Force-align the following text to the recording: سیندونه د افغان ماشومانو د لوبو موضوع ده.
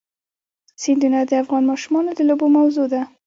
سیندونه 0.81 1.19
د 1.29 1.31
افغان 1.43 1.63
ماشومانو 1.71 2.11
د 2.15 2.19
لوبو 2.29 2.45
موضوع 2.57 2.87
ده. 2.93 3.01